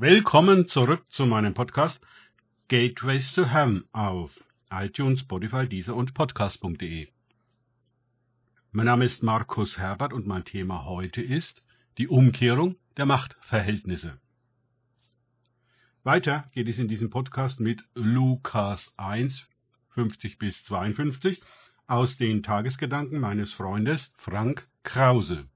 [0.00, 2.00] Willkommen zurück zu meinem Podcast
[2.68, 4.30] Gateways to Heaven auf
[4.70, 7.08] iTunes, Spotify, Deezer und Podcast.de.
[8.70, 11.64] Mein Name ist Markus Herbert und mein Thema heute ist
[11.98, 14.20] die Umkehrung der Machtverhältnisse.
[16.04, 19.48] Weiter geht es in diesem Podcast mit Lukas 1,
[19.94, 21.42] 50 bis 52
[21.88, 25.48] aus den Tagesgedanken meines Freundes Frank Krause.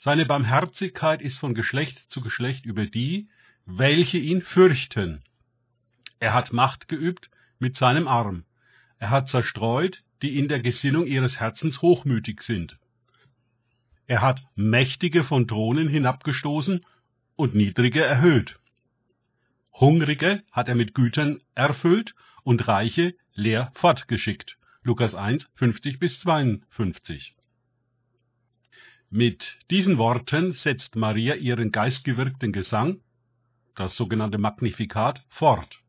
[0.00, 3.28] Seine Barmherzigkeit ist von Geschlecht zu Geschlecht über die,
[3.66, 5.24] welche ihn fürchten.
[6.20, 8.44] Er hat Macht geübt mit seinem Arm.
[8.98, 12.78] Er hat zerstreut, die in der Gesinnung ihres Herzens hochmütig sind.
[14.06, 16.86] Er hat Mächtige von Thronen hinabgestoßen
[17.34, 18.60] und Niedrige erhöht.
[19.74, 24.58] Hungrige hat er mit Gütern erfüllt und Reiche leer fortgeschickt.
[24.82, 27.34] Lukas 1, 50 bis 52.
[29.10, 33.00] Mit diesen Worten setzt Maria ihren geistgewirkten Gesang,
[33.74, 35.82] das sogenannte Magnifikat, fort.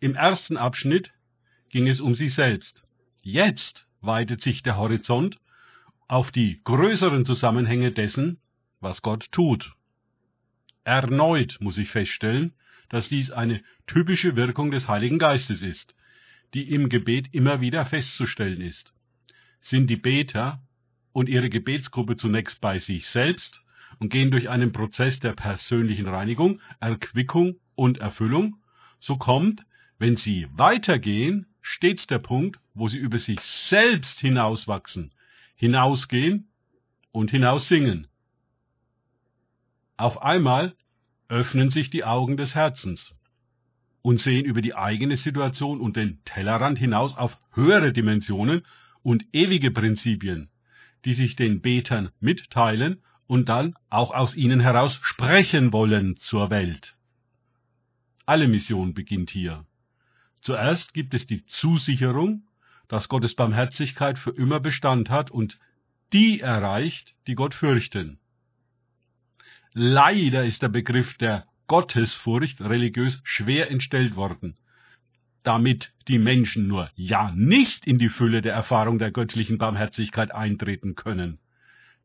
[0.00, 1.12] Im ersten Abschnitt
[1.68, 2.82] ging es um sie selbst.
[3.22, 5.38] Jetzt weitet sich der Horizont
[6.08, 8.40] auf die größeren Zusammenhänge dessen,
[8.80, 9.74] was Gott tut.
[10.82, 12.54] Erneut muss ich feststellen,
[12.88, 15.94] dass dies eine typische Wirkung des Heiligen Geistes ist,
[16.54, 18.94] die im Gebet immer wieder festzustellen ist.
[19.60, 20.62] Sind die Beter
[21.14, 23.64] und ihre Gebetsgruppe zunächst bei sich selbst
[24.00, 28.56] und gehen durch einen Prozess der persönlichen Reinigung, Erquickung und Erfüllung,
[28.98, 29.64] so kommt,
[29.98, 35.12] wenn sie weitergehen, stets der Punkt, wo sie über sich selbst hinauswachsen,
[35.54, 36.48] hinausgehen
[37.12, 38.08] und hinaussingen.
[39.96, 40.74] Auf einmal
[41.28, 43.14] öffnen sich die Augen des Herzens
[44.02, 48.62] und sehen über die eigene Situation und den Tellerrand hinaus auf höhere Dimensionen
[49.04, 50.50] und ewige Prinzipien,
[51.04, 56.96] die sich den Betern mitteilen und dann auch aus ihnen heraus sprechen wollen zur Welt.
[58.26, 59.66] Alle Mission beginnt hier.
[60.40, 62.46] Zuerst gibt es die Zusicherung,
[62.88, 65.58] dass Gottes Barmherzigkeit für immer Bestand hat und
[66.12, 68.18] die erreicht, die Gott fürchten.
[69.72, 74.56] Leider ist der Begriff der Gottesfurcht religiös schwer entstellt worden
[75.44, 80.96] damit die Menschen nur ja nicht in die Fülle der Erfahrung der göttlichen Barmherzigkeit eintreten
[80.96, 81.38] können.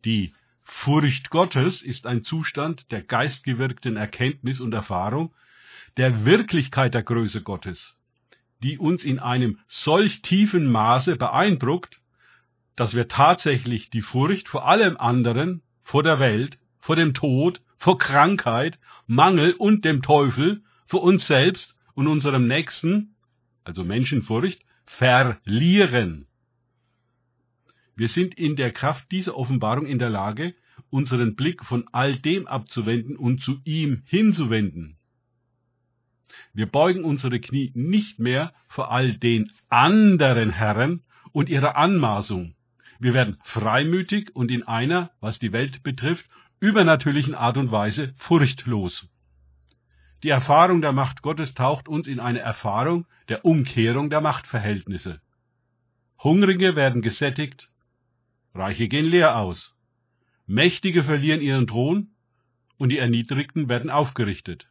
[0.06, 5.34] Die Furcht Gottes ist ein Zustand der geistgewirkten Erkenntnis und Erfahrung
[5.98, 7.96] der Wirklichkeit der Größe Gottes,
[8.62, 12.00] die uns in einem solch tiefen Maße beeindruckt,
[12.76, 17.98] dass wir tatsächlich die Furcht vor allem anderen, vor der Welt, vor dem Tod, vor
[17.98, 23.16] Krankheit, Mangel und dem Teufel, vor uns selbst und unserem Nächsten
[23.64, 26.28] also Menschenfurcht, verlieren.
[27.96, 30.56] Wir sind in der Kraft dieser Offenbarung in der Lage,
[30.90, 34.98] unseren Blick von all dem abzuwenden und zu ihm hinzuwenden.
[36.53, 42.56] Wir beugen unsere Knie nicht mehr vor all den anderen Herren und ihrer Anmaßung.
[43.00, 46.25] Wir werden freimütig und in einer, was die Welt betrifft,
[46.59, 49.08] übernatürlichen Art und Weise furchtlos.
[50.24, 55.22] Die Erfahrung der Macht Gottes taucht uns in eine Erfahrung der Umkehrung der Machtverhältnisse.
[56.22, 57.69] Hungrige werden gesättigt,
[58.53, 59.75] Reiche gehen leer aus,
[60.46, 62.09] Mächtige verlieren ihren Thron
[62.78, 64.68] und die Erniedrigten werden aufgerichtet.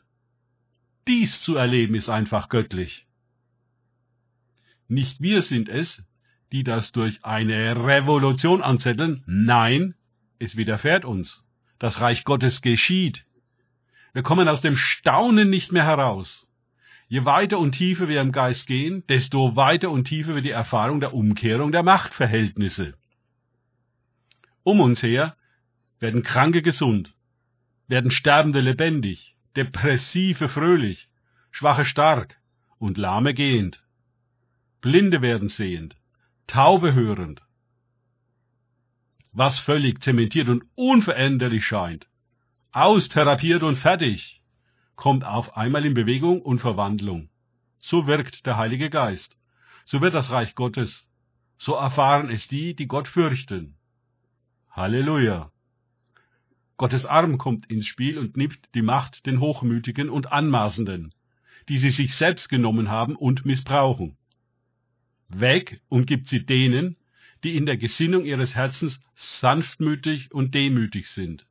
[1.06, 3.06] Dies zu erleben ist einfach göttlich.
[4.88, 6.04] Nicht wir sind es,
[6.52, 9.94] die das durch eine Revolution anzetteln, nein,
[10.38, 11.44] es widerfährt uns.
[11.78, 13.24] Das Reich Gottes geschieht.
[14.12, 16.46] Wir kommen aus dem Staunen nicht mehr heraus.
[17.08, 21.00] Je weiter und tiefer wir im Geist gehen, desto weiter und tiefer wird die Erfahrung
[21.00, 22.94] der Umkehrung der Machtverhältnisse.
[24.62, 25.36] Um uns her
[26.00, 27.14] werden Kranke gesund,
[27.86, 31.08] werden Sterbende lebendig, Depressive fröhlich,
[31.50, 32.38] Schwache stark
[32.78, 33.82] und Lahme gehend.
[34.80, 35.96] Blinde werden sehend,
[36.46, 37.42] Taube hörend.
[39.32, 42.06] Was völlig zementiert und unveränderlich scheint,
[42.84, 44.40] austherapiert und fertig,
[44.94, 47.28] kommt auf einmal in Bewegung und Verwandlung.
[47.80, 49.36] So wirkt der Heilige Geist.
[49.84, 51.08] So wird das Reich Gottes.
[51.58, 53.76] So erfahren es die, die Gott fürchten.
[54.70, 55.50] Halleluja.
[56.76, 61.12] Gottes Arm kommt ins Spiel und nimmt die Macht den Hochmütigen und Anmaßenden,
[61.68, 64.16] die sie sich selbst genommen haben und missbrauchen.
[65.28, 66.96] Weg und gibt sie denen,
[67.42, 71.47] die in der Gesinnung ihres Herzens sanftmütig und demütig sind.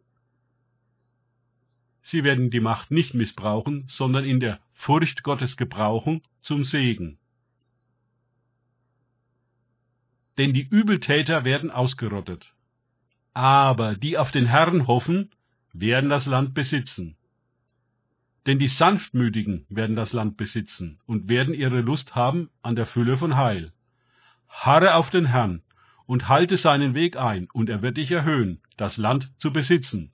[2.09, 7.19] Sie werden die Macht nicht missbrauchen, sondern in der Furcht Gottes gebrauchen zum Segen.
[10.37, 12.53] Denn die Übeltäter werden ausgerottet.
[13.33, 15.31] Aber die auf den Herrn hoffen,
[15.73, 17.17] werden das Land besitzen.
[18.45, 23.17] Denn die Sanftmütigen werden das Land besitzen und werden ihre Lust haben an der Fülle
[23.17, 23.73] von Heil.
[24.47, 25.61] Harre auf den Herrn
[26.05, 30.13] und halte seinen Weg ein, und er wird dich erhöhen, das Land zu besitzen.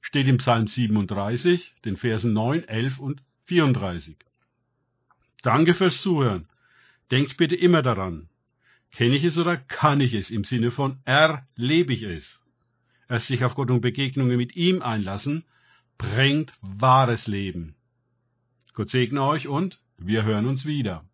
[0.00, 4.16] Steht im Psalm 37, den Versen 9, 11 und 34.
[5.42, 6.48] Danke fürs Zuhören.
[7.10, 8.28] Denkt bitte immer daran.
[8.92, 12.42] Kenne ich es oder kann ich es im Sinne von erlebe ich es?
[13.08, 15.44] Erst sich auf Gott und Begegnungen mit ihm einlassen,
[15.96, 17.74] bringt wahres Leben.
[18.74, 21.04] Gott segne euch und wir hören uns wieder.